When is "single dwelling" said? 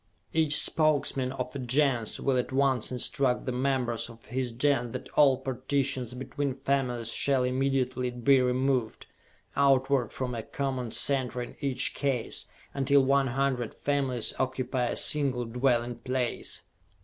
14.95-15.97